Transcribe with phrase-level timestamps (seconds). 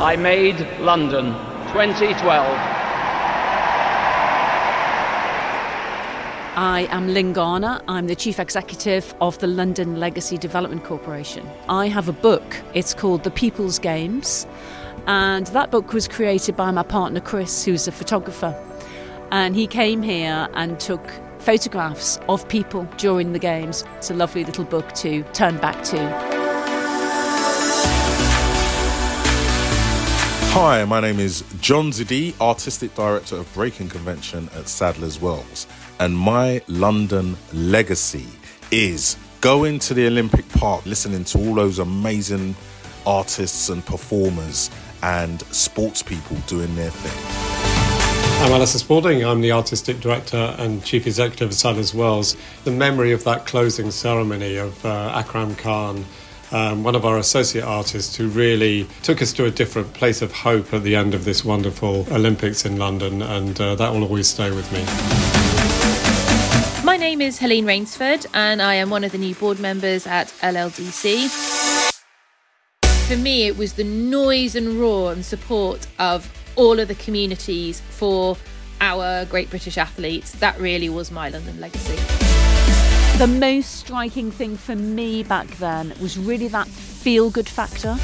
[0.00, 1.32] I made London
[1.72, 2.56] 2012.
[6.54, 7.82] I am Lyn Garner.
[7.88, 11.44] I'm the Chief Executive of the London Legacy Development Corporation.
[11.68, 12.62] I have a book.
[12.74, 14.46] It's called The People's Games.
[15.08, 18.54] And that book was created by my partner Chris, who's a photographer.
[19.32, 21.02] And he came here and took
[21.40, 23.82] photographs of people during the games.
[23.96, 26.37] It's a lovely little book to turn back to.
[30.52, 35.66] Hi, my name is Jonzi D, Artistic Director of Breaking Convention at Sadler's Wells
[36.00, 38.26] and my London legacy
[38.70, 42.54] is going to the Olympic Park, listening to all those amazing
[43.06, 44.70] artists and performers
[45.02, 48.44] and sports people doing their thing.
[48.44, 49.24] I'm Alistair Spalding.
[49.24, 52.36] I'm the Artistic Director and Chief Executive of Sadler's Wells.
[52.64, 56.04] The memory of that closing ceremony of uh, Akram Khan,
[56.52, 60.32] um, one of our associate artists who really took us to a different place of
[60.32, 64.28] hope at the end of this wonderful Olympics in London, and uh, that will always
[64.28, 64.84] stay with me.
[66.84, 70.28] My name is Helene Raynsford, and I am one of the new board members at
[70.40, 71.28] LLDC.
[73.06, 77.80] For me, it was the noise and roar and support of all of the communities
[77.90, 78.36] for
[78.80, 80.32] our great British athletes.
[80.32, 82.37] That really was my London legacy.
[83.18, 87.96] The most striking thing for me back then was really that feel good factor.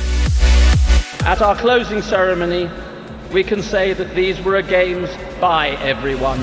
[1.24, 2.68] At our closing ceremony,
[3.32, 5.08] we can say that these were a games
[5.40, 6.40] by everyone.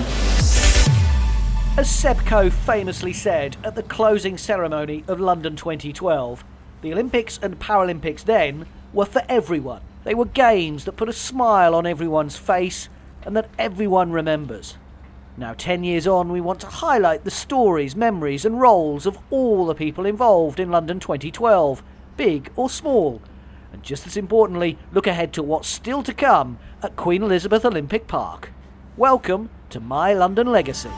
[1.78, 6.46] As Seb Coe famously said at the closing ceremony of London 2012,
[6.82, 9.82] the Olympics and Paralympics then were for everyone.
[10.06, 12.88] They were games that put a smile on everyone's face
[13.24, 14.78] and that everyone remembers.
[15.38, 19.66] Now, 10 years on, we want to highlight the stories, memories, and roles of all
[19.66, 21.82] the people involved in London 2012,
[22.18, 23.22] big or small.
[23.72, 28.08] And just as importantly, look ahead to what's still to come at Queen Elizabeth Olympic
[28.08, 28.52] Park.
[28.98, 30.92] Welcome to My London Legacy.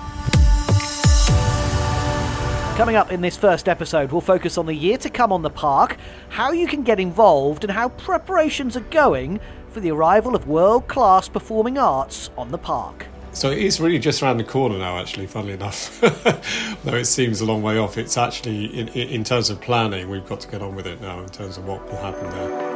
[2.76, 5.52] Coming up in this first episode, we'll focus on the year to come on the
[5.52, 5.98] park,
[6.30, 9.40] how you can get involved, and how preparations are going
[9.70, 13.06] for the arrival of world class performing arts on the park.
[13.34, 16.00] So it is really just around the corner now, actually, funnily enough.
[16.84, 20.26] Though it seems a long way off, it's actually, in, in terms of planning, we've
[20.28, 22.74] got to get on with it now in terms of what will happen there.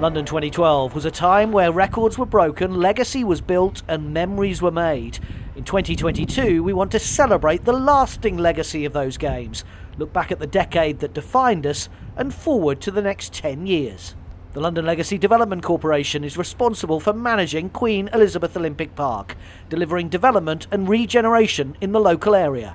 [0.00, 4.70] London 2012 was a time where records were broken, legacy was built, and memories were
[4.70, 5.18] made.
[5.56, 9.64] In 2022, we want to celebrate the lasting legacy of those games,
[9.98, 14.14] look back at the decade that defined us, and forward to the next 10 years.
[14.52, 19.36] The London Legacy Development Corporation is responsible for managing Queen Elizabeth Olympic Park,
[19.68, 22.74] delivering development and regeneration in the local area.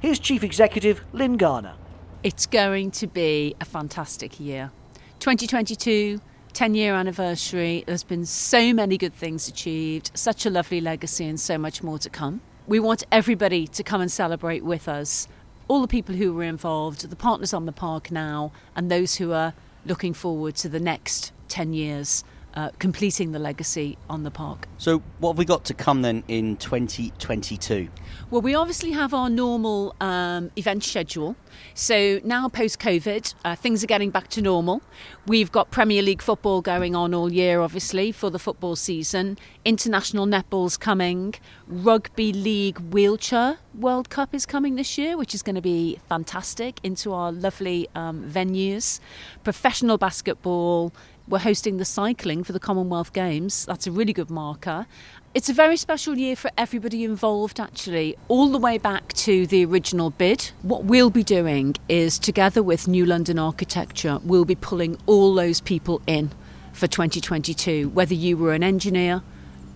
[0.00, 1.74] Here's Chief Executive Lyn Garner.
[2.22, 4.70] It's going to be a fantastic year.
[5.18, 6.22] 2022
[6.54, 7.84] 10 year anniversary.
[7.86, 11.98] There's been so many good things achieved, such a lovely legacy, and so much more
[11.98, 12.40] to come.
[12.66, 15.28] We want everybody to come and celebrate with us.
[15.68, 19.32] All the people who were involved, the partners on the park now, and those who
[19.32, 19.52] are
[19.86, 22.24] looking forward to the next 10 years
[22.54, 24.66] uh, completing the legacy on the park.
[24.78, 27.88] So, what have we got to come then in 2022?
[28.30, 31.36] Well, we obviously have our normal um, event schedule.
[31.74, 34.82] So, now post COVID, uh, things are getting back to normal.
[35.26, 39.38] We've got Premier League football going on all year, obviously, for the football season.
[39.64, 41.34] International netball's coming.
[41.66, 46.80] Rugby League Wheelchair World Cup is coming this year, which is going to be fantastic
[46.82, 49.00] into our lovely um, venues.
[49.44, 50.92] Professional basketball,
[51.28, 53.66] we're hosting the cycling for the Commonwealth Games.
[53.66, 54.86] That's a really good marker.
[55.32, 59.64] It's a very special year for everybody involved, actually, all the way back to the
[59.64, 60.50] original bid.
[60.62, 65.60] What we'll be doing is, together with New London Architecture, we'll be pulling all those
[65.60, 66.32] people in
[66.72, 69.22] for 2022, whether you were an engineer,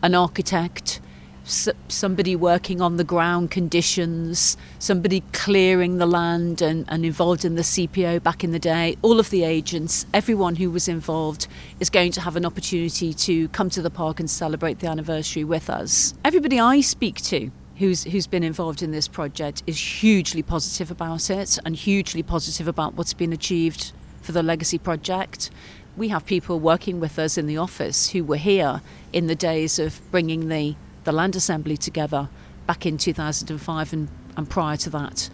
[0.03, 1.01] an architect,
[1.45, 7.63] somebody working on the ground conditions, somebody clearing the land and, and involved in the
[7.63, 11.47] CPO back in the day, all of the agents, everyone who was involved
[11.81, 15.45] is going to have an opportunity to come to the park and celebrate the anniversary
[15.45, 16.15] with us.
[16.25, 21.29] Everybody I speak to who's who's been involved in this project is hugely positive about
[21.29, 23.93] it and hugely positive about what's been achieved
[24.23, 25.51] for the legacy project.
[25.97, 28.81] We have people working with us in the office who were here
[29.13, 30.75] in the days of bringing the
[31.05, 32.29] the Land Assembly together
[32.67, 35.31] back in 2005 and, and prior to that.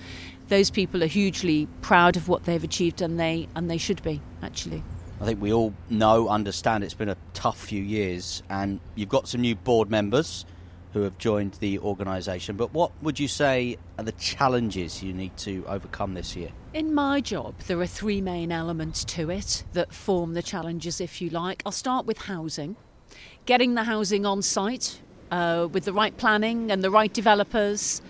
[0.49, 4.21] Those people are hugely proud of what they've achieved, and they and they should be
[4.43, 4.83] actually.
[5.21, 9.29] I think we all know, understand it's been a tough few years, and you've got
[9.29, 10.45] some new board members.
[10.93, 12.57] who have joined the organisation.
[12.57, 16.51] But what would you say are the challenges you need to overcome this year?
[16.75, 21.21] In my job, there are three main elements to it that form the challenges, if
[21.21, 21.63] you like.
[21.65, 22.77] I'll start with housing.
[23.47, 28.03] Getting the housing on site uh, with the right planning and the right developers,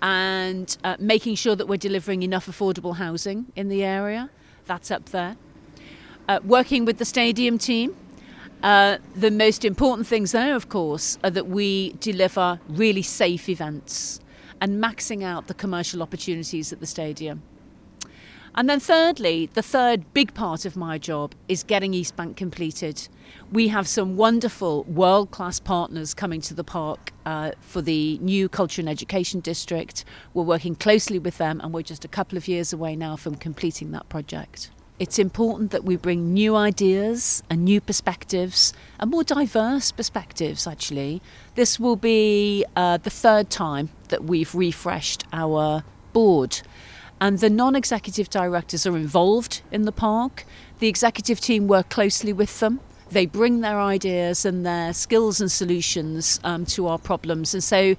[0.00, 4.30] and uh, making sure that we're delivering enough affordable housing in the area.
[4.66, 5.36] That's up there.
[6.28, 7.96] Uh, working with the stadium team
[8.62, 14.20] uh, the most important things there, of course, are that we deliver really safe events
[14.60, 17.42] and maxing out the commercial opportunities at the stadium.
[18.54, 23.08] And then, thirdly, the third big part of my job is getting East Bank completed.
[23.52, 28.48] We have some wonderful world class partners coming to the park uh, for the new
[28.48, 30.04] Culture and Education District.
[30.34, 33.36] We're working closely with them, and we're just a couple of years away now from
[33.36, 34.70] completing that project.
[34.98, 41.22] It's important that we bring new ideas and new perspectives and more diverse perspectives, actually.
[41.54, 46.62] This will be uh, the third time that we've refreshed our board.
[47.20, 50.44] And the non executive directors are involved in the park.
[50.78, 52.80] The executive team work closely with them.
[53.10, 57.54] They bring their ideas and their skills and solutions um, to our problems.
[57.54, 57.96] And so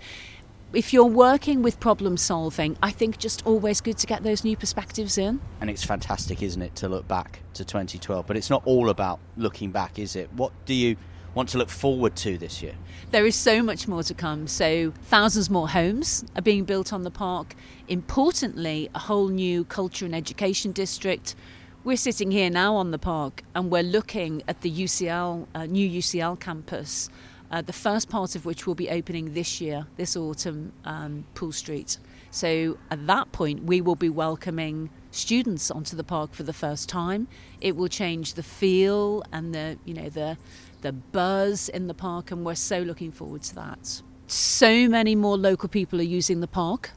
[0.71, 4.56] if you're working with problem solving, I think just always good to get those new
[4.56, 5.42] perspectives in.
[5.62, 8.27] And it's fantastic, isn't it, to look back to 2012?
[8.27, 10.31] But it's not all about looking back, is it?
[10.33, 10.95] What do you
[11.33, 12.75] want to look forward to this year?
[13.12, 14.48] There is so much more to come.
[14.48, 17.56] So, thousands more homes are being built on the park.
[17.89, 21.36] Importantly, a whole new culture and education district.
[21.83, 25.89] We're sitting here now on the park and we're looking at the UCL, uh, new
[25.89, 27.09] UCL campus
[27.51, 31.51] uh, the first part of which will be opening this year, this autumn, um, Pool
[31.51, 31.97] Street.
[32.31, 36.88] So at that point, we will be welcoming students onto the park for the first
[36.88, 37.27] time.
[37.59, 40.38] It will change the feel and the you know the
[40.81, 44.01] the buzz in the park, and we're so looking forward to that.
[44.27, 46.91] So many more local people are using the park.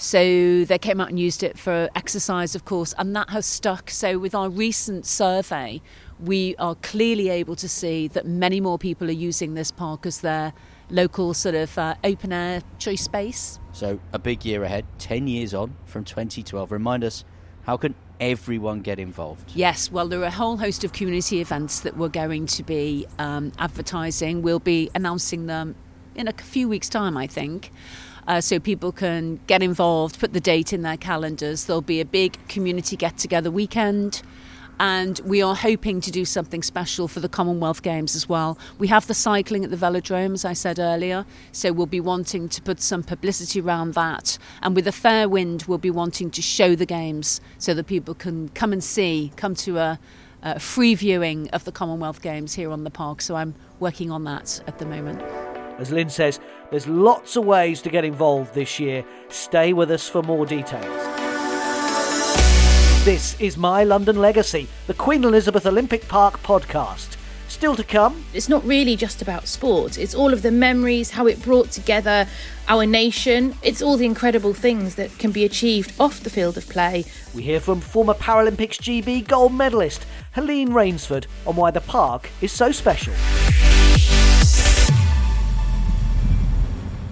[0.00, 3.90] So they came out and used it for exercise, of course, and that has stuck.
[3.90, 5.82] So with our recent survey,
[6.18, 10.22] we are clearly able to see that many more people are using this park as
[10.22, 10.54] their
[10.88, 13.60] local sort of uh, open air choice space.
[13.72, 16.72] So a big year ahead, 10 years on from 2012.
[16.72, 17.26] Remind us,
[17.64, 19.52] how can everyone get involved?
[19.54, 23.06] Yes, well, there are a whole host of community events that we're going to be
[23.18, 24.40] um, advertising.
[24.40, 25.74] We'll be announcing them
[26.14, 27.70] in a few weeks' time, I think.
[28.26, 31.64] Uh, so people can get involved, put the date in their calendars.
[31.64, 34.22] There'll be a big community get together weekend
[34.80, 38.58] and we are hoping to do something special for the Commonwealth Games as well.
[38.78, 42.48] We have the cycling at the velodrome, as I said earlier, so we'll be wanting
[42.48, 44.38] to put some publicity around that.
[44.62, 48.14] And with a fair wind, we'll be wanting to show the games so that people
[48.14, 50.00] can come and see, come to a,
[50.42, 53.20] a free viewing of the Commonwealth Games here on the park.
[53.20, 55.49] So I'm working on that at the moment.
[55.80, 56.38] As Lyn says,
[56.70, 59.02] there's lots of ways to get involved this year.
[59.30, 60.84] Stay with us for more details.
[63.02, 67.16] This is My London Legacy, the Queen Elizabeth Olympic Park podcast.
[67.48, 68.26] Still to come.
[68.34, 72.28] It's not really just about sport, it's all of the memories, how it brought together
[72.68, 73.54] our nation.
[73.62, 77.06] It's all the incredible things that can be achieved off the field of play.
[77.34, 82.52] We hear from former Paralympics GB gold medalist Helene Raynsford on why the park is
[82.52, 83.14] so special.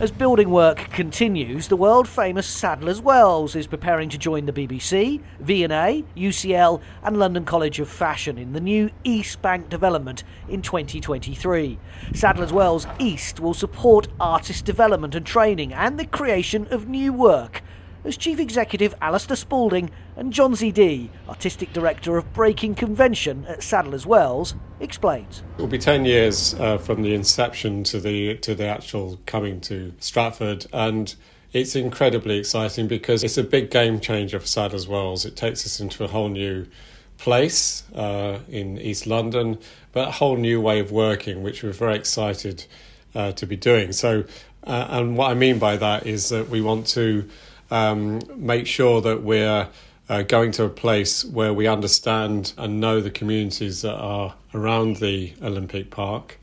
[0.00, 5.20] As building work continues, the world famous Sadler's Wells is preparing to join the BBC,
[5.40, 11.80] V&A, UCL and London College of Fashion in the new East Bank development in 2023.
[12.14, 17.64] Sadler's Wells East will support artist development and training and the creation of new work
[18.04, 24.06] as Chief Executive Alistair Spalding and Jonzi D, Artistic Director of Breaking Convention at Sadler's
[24.06, 25.42] Wells, explains.
[25.56, 29.60] It will be 10 years uh, from the inception to the, to the actual coming
[29.62, 31.14] to Stratford and
[31.52, 35.24] it's incredibly exciting because it's a big game changer for Sadler's Wells.
[35.24, 36.66] It takes us into a whole new
[37.16, 39.58] place uh, in East London,
[39.92, 42.64] but a whole new way of working, which we're very excited
[43.14, 43.92] uh, to be doing.
[43.92, 44.24] So,
[44.64, 47.28] uh, and what I mean by that is that we want to
[47.70, 49.68] um, make sure that we're
[50.08, 54.96] uh, going to a place where we understand and know the communities that are around
[54.96, 56.38] the Olympic Park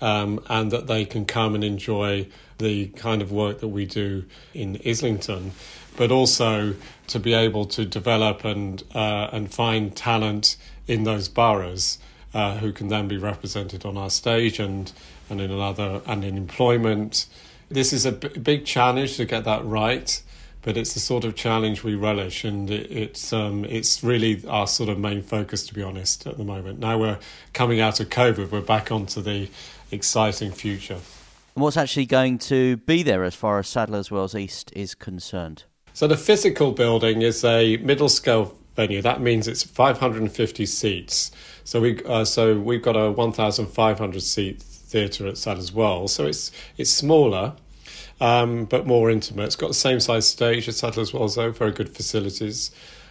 [0.00, 2.26] um, and that they can come and enjoy
[2.58, 5.52] the kind of work that we do in Islington,
[5.96, 6.74] but also
[7.08, 10.56] to be able to develop and, uh, and find talent
[10.86, 11.98] in those boroughs.
[12.32, 14.90] Uh, who can then be represented on our stage and,
[15.30, 17.26] and in another and in employment.
[17.68, 20.20] This is a b- big challenge to get that right
[20.64, 24.66] but it's the sort of challenge we relish, and it, it's um, it's really our
[24.66, 26.78] sort of main focus, to be honest, at the moment.
[26.80, 27.18] Now we're
[27.52, 29.48] coming out of COVID, we're back onto the
[29.90, 30.98] exciting future.
[31.54, 35.64] And what's actually going to be there as far as Sadler's Wells East is concerned?
[35.92, 39.00] So the physical building is a middle scale venue.
[39.02, 41.30] That means it's 550 seats.
[41.62, 46.14] So we uh, so we've got a 1,500 seat theatre at Sadler's Wells.
[46.14, 47.54] So it's it's smaller,
[48.20, 49.44] um, but more intimate.
[49.44, 51.50] It's got the same size stage as Sadler's Wells, though.
[51.50, 52.70] Very good facilities.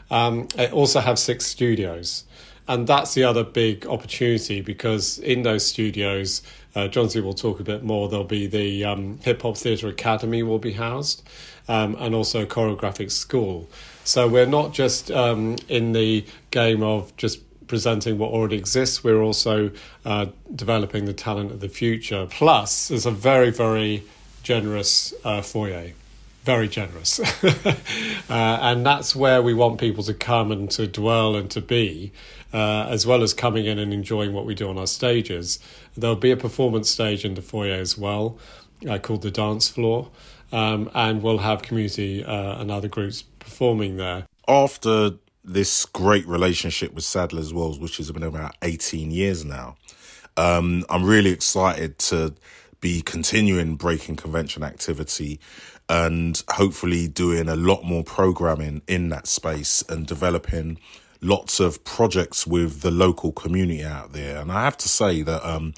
[0.09, 2.23] Um, it also has six studios.
[2.67, 6.41] And that's the other big opportunity because in those studios,
[6.75, 8.07] uh, Jonzi will talk a bit more.
[8.07, 11.27] There'll be the um, Hip Hop Theatre Academy will be housed,
[11.67, 13.69] um, and also choreographic school.
[14.05, 19.03] So we're not just um, in the game of just presenting what already exists.
[19.03, 19.71] We're also
[20.05, 22.27] uh, developing the talent of the future.
[22.29, 24.03] Plus, there's a very very
[24.43, 25.93] generous uh, foyer
[26.43, 27.19] very generous.
[27.43, 27.63] uh,
[28.29, 32.11] and that's where we want people to come and to dwell and to be,
[32.53, 35.59] uh, as well as coming in and enjoying what we do on our stages.
[35.95, 38.37] There'll be a performance stage in the foyer as well,
[38.87, 40.09] uh, called the dance floor,
[40.51, 44.25] um, and we'll have community uh, and other groups performing there.
[44.47, 45.11] After
[45.45, 49.77] this great relationship with Sadler's Wells, which has been about 18 years now,
[50.35, 52.33] um, I'm really excited to
[52.83, 55.39] be continuing breaking convention activity
[55.87, 60.77] and hopefully doing a lot more programming in that space and developing
[61.21, 64.37] lots of projects with the local community out there.
[64.37, 65.73] And I have to say that um,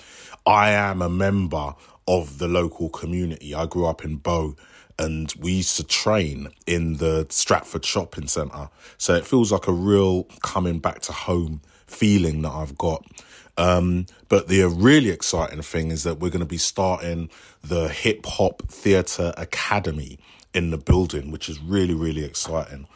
[0.47, 1.75] I am a member
[2.07, 3.53] of the local community.
[3.53, 4.55] I grew up in Bow
[4.97, 8.69] and we used to train in the Stratford Shopping Centre.
[8.97, 13.05] So it feels like a real coming back to home feeling that I've got.
[13.57, 17.29] Um, but the really exciting thing is that we're going to be starting
[17.63, 20.19] the Hip Hop Theatre Academy
[20.53, 22.87] in the building, which is really, really exciting.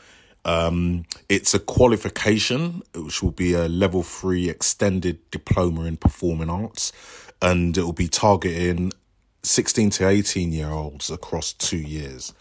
[0.45, 6.91] Um, it's a qualification, which will be a level three extended diploma in performing arts,
[7.41, 8.93] and it will be targeting
[9.43, 12.33] 16 to 18 year olds across two years.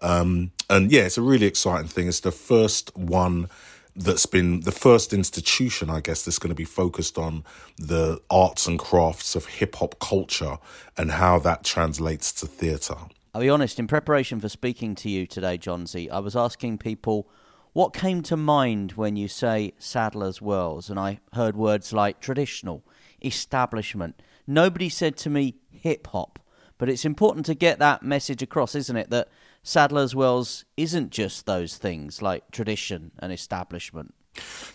[0.00, 2.08] Um, and yeah, it's a really exciting thing.
[2.08, 3.48] It's the first one
[3.96, 7.44] that's been the first institution, I guess, that's going to be focused on
[7.76, 10.58] the arts and crafts of hip hop culture
[10.96, 12.96] and how that translates to theatre.
[13.34, 17.28] I'll be honest, in preparation for speaking to you today, Jonzi, I was asking people
[17.72, 22.84] what came to mind when you say Sadler's Wells, and I heard words like traditional,
[23.24, 24.22] establishment.
[24.46, 26.38] Nobody said to me hip hop,
[26.78, 29.10] but it's important to get that message across, isn't it?
[29.10, 29.28] That
[29.64, 34.14] Sadler's Wells isn't just those things like tradition and establishment.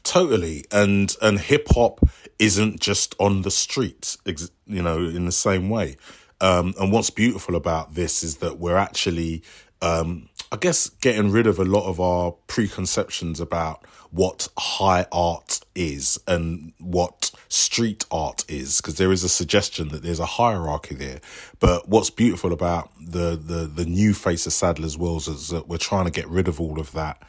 [0.04, 2.00] Totally, and and hip hop
[2.40, 4.18] isn't just on the streets,
[4.66, 5.96] you know, in the same way.
[6.42, 9.44] Um, and what's beautiful about this is that we're actually,
[9.82, 15.60] um, I guess, getting rid of a lot of our preconceptions about what high art
[15.76, 20.96] is and what street art is because there is a suggestion that there's a hierarchy
[20.96, 21.20] there.
[21.60, 25.78] But what's beautiful about the the the new face of Sadler's Wells is that we're
[25.78, 27.22] trying to get rid of all of that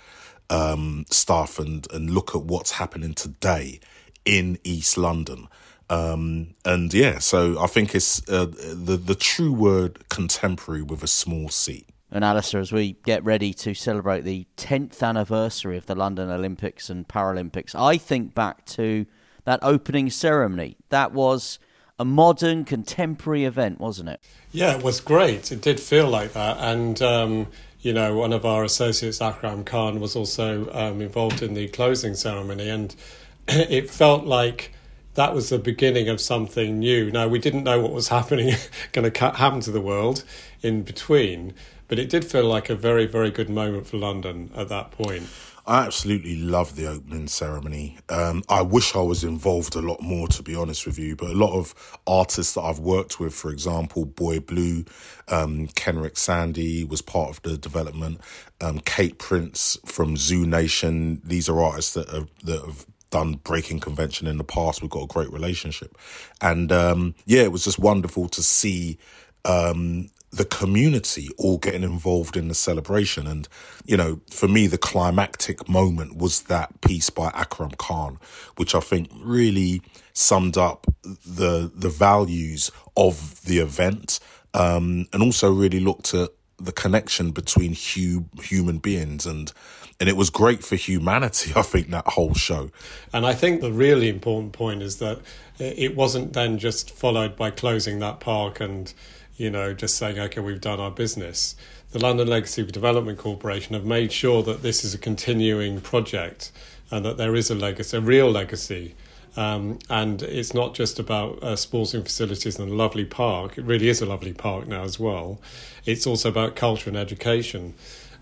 [0.49, 3.81] um, stuff and and look at what's happening today
[4.25, 5.49] in East London.
[5.91, 11.09] Um, and yeah so I think it's uh, the the true word contemporary with a
[11.09, 15.95] small c and Alistair, as we get ready to celebrate the 10th anniversary of the
[15.95, 19.07] London Olympics and Paralympics, I think back to
[19.45, 20.76] that opening ceremony.
[20.88, 21.61] That was
[22.00, 24.21] a modern, contemporary event, wasn't it?
[24.52, 25.52] Yeah, it was great.
[25.52, 26.57] It did feel like that.
[26.59, 27.47] And, um,
[27.81, 32.14] you know, one of our associates, Akram Khan, was also um, involved in the closing
[32.14, 32.69] ceremony.
[32.69, 32.95] And
[33.49, 34.73] it felt like
[35.14, 37.11] that was the beginning of something new.
[37.11, 38.55] Now, we didn't know what was happening,
[38.93, 40.25] going to happen to the world
[40.62, 41.55] in between
[41.90, 45.25] but it did feel like a very, very good moment for London at that point.
[45.66, 47.99] I absolutely love the opening ceremony.
[48.09, 51.16] Um, I wish I was involved a lot more, to be honest with you.
[51.16, 51.75] But a lot of
[52.06, 54.85] artists that I've worked with, for example, Boy Blue,
[55.26, 58.20] um, Kenrick Sandy was part of the development.
[58.61, 61.20] Um, Kate Prince from Zoo Nation.
[61.25, 64.80] These are artists that have, that have done breaking convention in the past.
[64.80, 65.99] We've got a great relationship,
[66.40, 68.97] and um, yeah, it was just wonderful to see
[69.44, 73.26] um, the community all getting involved in the celebration.
[73.26, 73.49] And,
[73.84, 78.18] you know, for me, the climactic moment was that piece by Akram Khan,
[78.56, 79.82] which I think really
[80.12, 84.20] summed up the, the values of the event.
[84.52, 89.52] Um, and also really looked at the connection between hu- human beings and,
[89.99, 92.70] and it was great for humanity, I think, that whole show.
[93.12, 95.20] And I think the really important point is that
[95.58, 98.92] it wasn't then just followed by closing that park and
[99.40, 101.56] you know, just saying, okay, we've done our business.
[101.92, 106.52] The London Legacy Development Corporation have made sure that this is a continuing project
[106.90, 108.94] and that there is a legacy, a real legacy
[109.37, 113.59] Um, and it's not just about uh, sporting facilities and a lovely park.
[113.59, 115.38] It really is a lovely park now as well.
[115.87, 117.75] It's also about culture and education,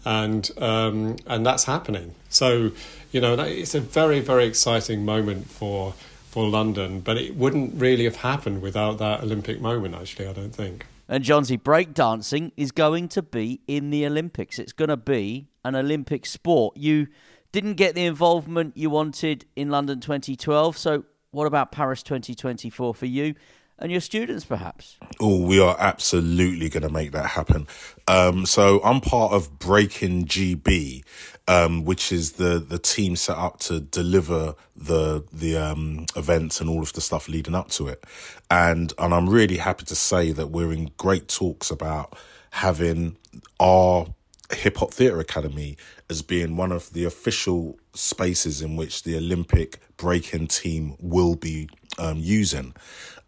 [0.05, 2.15] and um, and that's happening.
[2.29, 2.73] So
[3.11, 5.95] you know it's a very very exciting moment for
[6.29, 7.01] for London.
[7.01, 9.95] But it wouldn't really have happened without that Olympic moment.
[9.95, 10.85] Actually, I don't think.
[11.09, 14.59] And Jonzi, breakdancing is going to be in the Olympics.
[14.59, 16.77] It's going to be an Olympic sport.
[16.77, 17.09] You
[17.51, 20.77] didn't get the involvement you wanted in London 2012.
[20.77, 23.35] So, what about Paris 2024 for you?
[23.79, 24.97] And your students, perhaps?
[25.21, 27.67] Oh, we are absolutely going to make that happen.
[28.07, 31.05] Um, so I'm part of Breaking GB,
[31.47, 36.69] um, which is the the team set up to deliver the the um, events and
[36.69, 38.05] all of the stuff leading up to it.
[38.51, 42.17] And and I'm really happy to say that we're in great talks about
[42.51, 43.17] having
[43.61, 44.07] our
[44.53, 45.77] Hip Hop Theatre Academy
[46.09, 51.69] as being one of the official spaces in which the Olympic breaking team will be
[51.99, 52.75] um, using.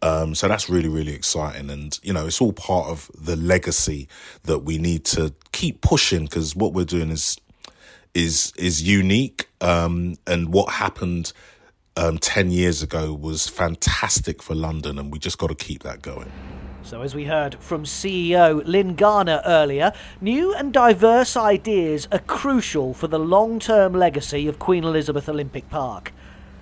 [0.02, 1.70] Um, so that's really, really exciting.
[1.70, 4.08] And, you know, it's all part of the legacy
[4.44, 7.36] that we need to keep pushing because what we're doing is,
[8.14, 9.48] is, is unique.
[9.60, 11.32] Um, and what happened,
[11.96, 16.00] um, 10 years ago was fantastic for London and we just got to keep that
[16.00, 16.32] going.
[16.82, 19.92] So, as we heard from CEO Lyn Garner earlier,
[20.22, 25.68] new and diverse ideas are crucial for the long term legacy of Queen Elizabeth Olympic
[25.68, 26.12] Park.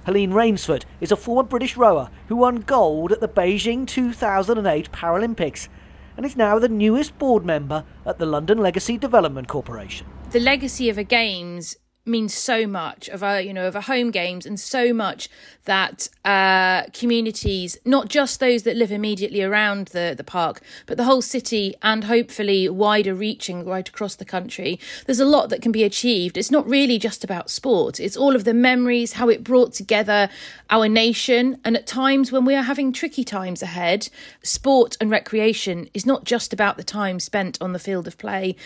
[0.09, 5.69] Helene Raynsford is a former British rower who won gold at the Beijing 2008 Paralympics
[6.17, 10.07] and is now the newest board member at the London Legacy Development Corporation.
[10.31, 11.77] The legacy of a Games
[12.09, 15.29] means so much of our you know of our home games and so much
[15.65, 21.05] that uh, communities not just those that live immediately around the the park but the
[21.05, 24.79] whole city and hopefully wider reaching right across the country.
[25.07, 26.37] There's a lot that can be achieved.
[26.37, 28.01] It's not really just about sport.
[28.01, 30.29] It's all of the memories how it brought together
[30.71, 31.61] our nation.
[31.65, 34.09] And at times when we are having tricky times ahead
[34.43, 38.57] sport and recreation is not just about the time spent on the field of play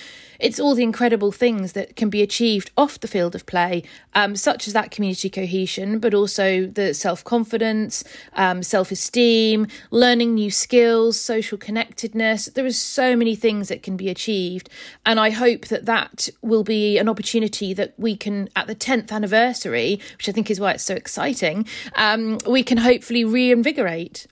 [0.43, 3.85] it's all the incredible things that can be achieved off the field of play,
[4.15, 8.03] um, such as that community cohesion, but also the self confidence,
[8.35, 12.47] um, self esteem, learning new skills, social connectedness.
[12.47, 14.69] There are so many things that can be achieved.
[15.07, 19.13] And I hope that that will be an opportunity that we can, at the 10th
[19.13, 24.27] anniversary, which I think is why it's so exciting, um, we can hopefully reinvigorate.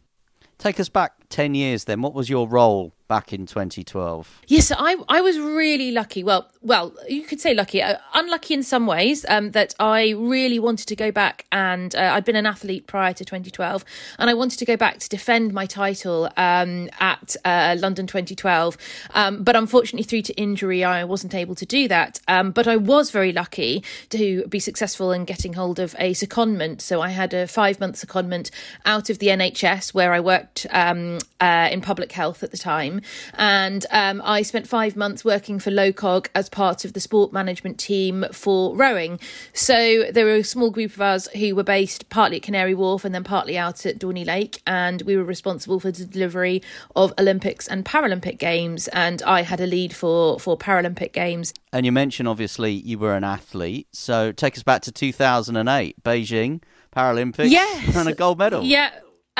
[0.58, 2.02] Take us back 10 years then.
[2.02, 4.42] What was your role back in 2012?
[4.46, 6.22] Yes, I I was really lucky.
[6.22, 9.24] Well, well, you could say lucky, uh, unlucky in some ways.
[9.28, 13.12] Um, that I really wanted to go back, and uh, I'd been an athlete prior
[13.14, 13.84] to 2012,
[14.18, 18.76] and I wanted to go back to defend my title um, at uh, London 2012.
[19.14, 22.20] Um, but unfortunately, through to injury, I wasn't able to do that.
[22.28, 26.80] Um, but I was very lucky to be successful in getting hold of a secondment.
[26.80, 28.50] So I had a five month secondment
[28.84, 33.00] out of the NHS where I worked um, uh, in public health at the time.
[33.34, 37.78] And um, I spent five months working for LOCOG as part of the sport management
[37.78, 39.18] team for rowing.
[39.52, 43.04] So there were a small group of us who were based partly at Canary Wharf
[43.04, 44.62] and then partly out at Dorney Lake.
[44.66, 46.62] And we were responsible for the delivery
[46.94, 48.88] of Olympics and Paralympic Games.
[48.88, 51.54] And I had a lead for, for Paralympic Games.
[51.72, 53.88] And you mentioned, obviously, you were an athlete.
[53.92, 56.62] So take us back to 2008, Beijing.
[56.94, 57.94] Paralympics yes.
[57.94, 58.64] and a gold medal.
[58.64, 58.90] Yeah,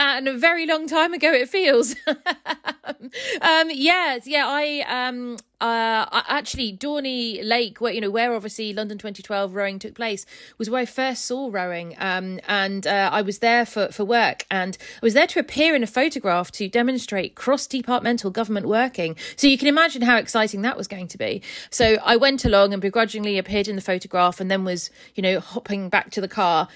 [0.00, 1.94] and a very long time ago it feels.
[2.06, 8.96] um, yes, yeah, I um, uh, actually Dorney Lake, where you know where obviously London
[8.96, 10.24] 2012 rowing took place,
[10.56, 14.46] was where I first saw rowing, um, and uh, I was there for for work,
[14.50, 19.16] and I was there to appear in a photograph to demonstrate cross departmental government working.
[19.36, 21.42] So you can imagine how exciting that was going to be.
[21.68, 25.40] So I went along and begrudgingly appeared in the photograph, and then was you know
[25.40, 26.68] hopping back to the car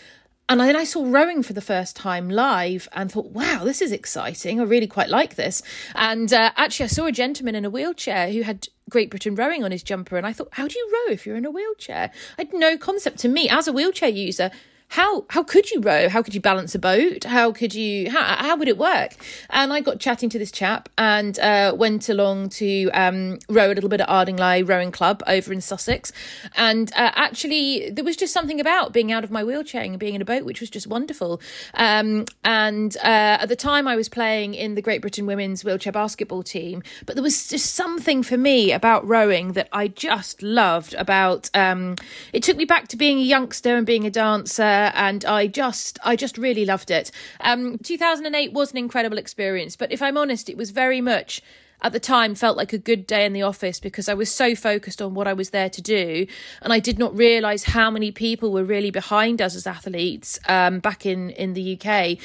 [0.49, 3.93] and then I saw rowing for the first time live and thought, wow, this is
[3.93, 4.61] exciting.
[4.61, 5.63] I really quite like this.
[5.95, 9.65] And uh, actually, I saw a gentleman in a wheelchair who had Great Britain rowing
[9.65, 10.19] on his jumper.
[10.19, 12.11] And I thought, how do you row if you're in a wheelchair?
[12.39, 14.51] I had no concept to me as a wheelchair user
[14.95, 16.09] how how could you row?
[16.09, 17.25] How could you balance a boat?
[17.25, 19.17] How could you how how would it work?
[19.51, 23.75] And I got chatting to this chap and uh, went along to um, row a
[23.75, 26.13] little bit at Ardingly Rowing Club over in Sussex.
[26.57, 30.15] And uh, actually, there was just something about being out of my wheelchair and being
[30.15, 31.41] in a boat, which was just wonderful.
[31.75, 35.93] Um, and uh, at the time, I was playing in the Great Britain women's wheelchair
[35.93, 40.95] basketball team, but there was just something for me about rowing that I just loved.
[40.95, 41.97] About um,
[42.33, 45.99] it took me back to being a youngster and being a dancer and I just
[46.05, 47.11] I just really loved it.
[47.41, 51.43] Um, 2008 was an incredible experience, but if I'm honest, it was very much
[51.85, 54.55] at the time felt like a good day in the office because I was so
[54.55, 56.27] focused on what I was there to do.
[56.63, 60.79] And I did not realise how many people were really behind us as athletes um,
[60.81, 62.19] back in, in the UK.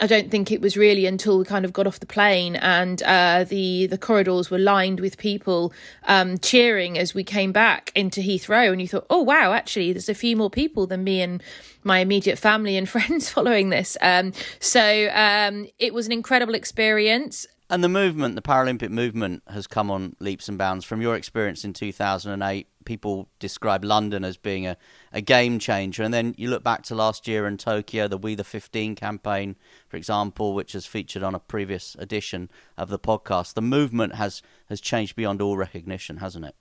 [0.00, 3.02] I don't think it was really until we kind of got off the plane and
[3.02, 5.72] uh, the the corridors were lined with people
[6.04, 10.08] um, cheering as we came back into Heathrow, and you thought, oh wow, actually, there's
[10.08, 11.42] a few more people than me and
[11.84, 13.96] my immediate family and friends following this.
[14.02, 17.46] Um, so um, it was an incredible experience.
[17.68, 20.84] And the movement, the Paralympic movement, has come on leaps and bounds.
[20.84, 24.78] From your experience in 2008, people describe London as being a,
[25.12, 26.02] a game changer.
[26.02, 29.56] And then you look back to last year in Tokyo, the We the 15 campaign,
[29.88, 33.52] for example, which has featured on a previous edition of the podcast.
[33.52, 36.54] The movement has, has changed beyond all recognition, hasn't it?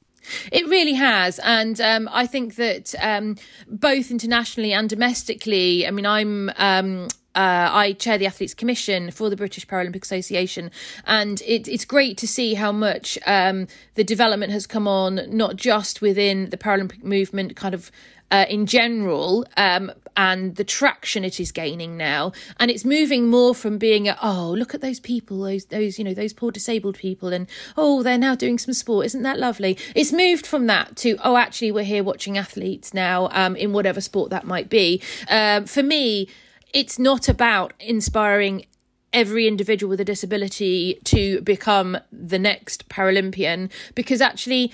[0.52, 3.36] It really has, and um, I think that um,
[3.68, 5.86] both internationally and domestically.
[5.88, 6.52] I mean, I'm.
[6.58, 10.72] Um, uh, I chair the Athletes Commission for the British Paralympic Association,
[11.06, 15.56] and it, it's great to see how much um, the development has come on, not
[15.56, 17.92] just within the Paralympic movement, kind of
[18.32, 22.32] uh, in general um, and the traction it is gaining now.
[22.60, 26.06] And it's moving more from being a, oh look at those people those those you
[26.06, 29.06] know those poor disabled people and oh they're now doing some sport.
[29.08, 29.78] Isn't that lovely?
[29.94, 34.02] It's moved from that to oh actually we're here watching athletes now um, in whatever
[34.02, 35.02] sport that might be.
[35.30, 36.28] Um, for me
[36.74, 38.66] it's not about inspiring
[39.14, 44.74] every individual with a disability to become the next Paralympian because actually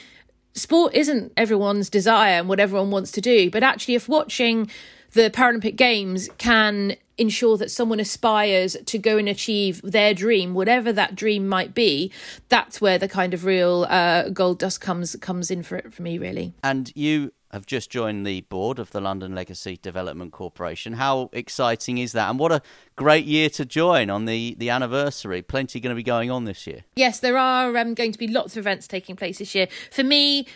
[0.54, 4.70] sport isn't everyone's desire and what everyone wants to do, but actually, if watching
[5.14, 10.92] the Paralympic Games can ensure that someone aspires to go and achieve their dream, whatever
[10.92, 12.12] that dream might be,
[12.50, 16.02] that's where the kind of real uh, gold dust comes comes in for it for
[16.02, 16.54] me, really.
[16.64, 20.94] And you have just joined the board of the London Legacy Development Corporation.
[20.94, 22.30] How exciting is that?
[22.30, 22.62] And what a
[22.96, 25.42] great year to join on the, the anniversary.
[25.42, 26.86] Plenty going to be going on this year.
[26.96, 29.68] Yes, there are um, going to be lots of events taking place this year.
[29.92, 30.48] For me,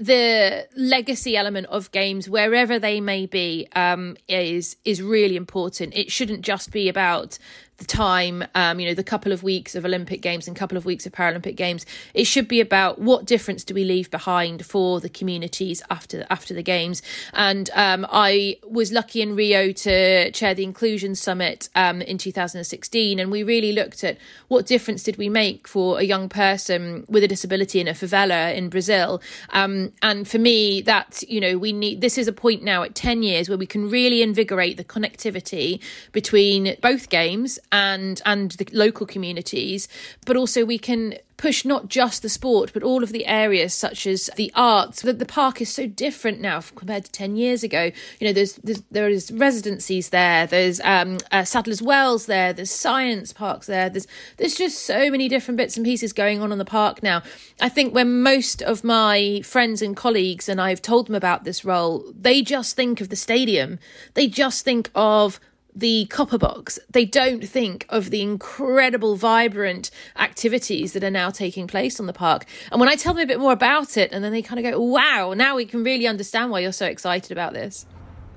[0.00, 5.94] the legacy element of games wherever they may be um, is is really important.
[5.94, 7.38] It shouldn't just be about
[7.80, 10.84] the time, um, you know, the couple of weeks of Olympic Games and couple of
[10.84, 11.84] weeks of Paralympic Games.
[12.14, 16.54] It should be about what difference do we leave behind for the communities after after
[16.54, 17.02] the games.
[17.32, 23.18] And um, I was lucky in Rio to chair the Inclusion Summit um, in 2016,
[23.18, 27.24] and we really looked at what difference did we make for a young person with
[27.24, 29.22] a disability in a favela in Brazil.
[29.50, 32.94] Um, and for me, that you know, we need this is a point now at
[32.94, 35.80] 10 years where we can really invigorate the connectivity
[36.12, 39.88] between both games and and the local communities
[40.26, 44.06] but also we can push not just the sport but all of the areas such
[44.06, 45.00] as the arts.
[45.00, 47.90] That the park is so different now compared to 10 years ago.
[48.18, 52.70] You know there's, there's there is residencies there there's um uh, Sadler's Wells there there's
[52.70, 54.06] science parks there there's
[54.36, 57.22] there's just so many different bits and pieces going on in the park now.
[57.60, 61.64] I think when most of my friends and colleagues and I've told them about this
[61.64, 63.78] role they just think of the stadium.
[64.12, 65.40] They just think of
[65.74, 66.78] the copper box.
[66.90, 72.12] They don't think of the incredible, vibrant activities that are now taking place on the
[72.12, 72.44] park.
[72.70, 74.72] And when I tell them a bit more about it, and then they kind of
[74.72, 77.86] go, wow, now we can really understand why you're so excited about this.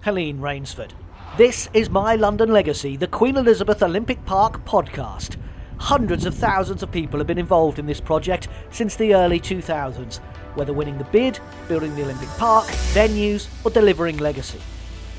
[0.02, 0.92] Helene Raynsford.
[1.38, 5.38] This is My London Legacy, the Queen Elizabeth Olympic Park podcast.
[5.78, 10.20] Hundreds of thousands of people have been involved in this project since the early 2000s,
[10.56, 14.60] whether winning the bid, building the Olympic Park, venues, or delivering legacy.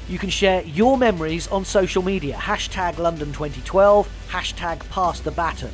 [0.08, 5.70] You can share your memories on social media, hashtag London 2012, hashtag pass the baton.